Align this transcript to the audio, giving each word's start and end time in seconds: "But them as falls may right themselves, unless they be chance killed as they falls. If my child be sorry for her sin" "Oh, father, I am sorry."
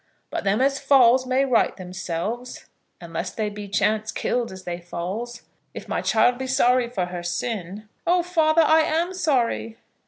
"But 0.31 0.43
them 0.45 0.61
as 0.61 0.79
falls 0.79 1.27
may 1.27 1.45
right 1.45 1.77
themselves, 1.77 2.65
unless 2.99 3.29
they 3.29 3.51
be 3.51 3.67
chance 3.67 4.11
killed 4.11 4.51
as 4.51 4.63
they 4.63 4.79
falls. 4.79 5.43
If 5.75 5.87
my 5.87 6.01
child 6.01 6.39
be 6.39 6.47
sorry 6.47 6.89
for 6.89 7.05
her 7.05 7.21
sin" 7.21 7.87
"Oh, 8.07 8.23
father, 8.23 8.63
I 8.63 8.79
am 8.81 9.13
sorry." 9.13 9.77